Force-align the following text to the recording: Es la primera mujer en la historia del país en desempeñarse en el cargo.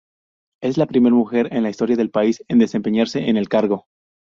Es 0.63 0.77
la 0.77 0.87
primera 0.87 1.13
mujer 1.13 1.49
en 1.53 1.61
la 1.61 1.69
historia 1.69 1.95
del 1.95 2.09
país 2.09 2.43
en 2.47 2.57
desempeñarse 2.57 3.29
en 3.29 3.37
el 3.37 3.47
cargo. 3.49 3.85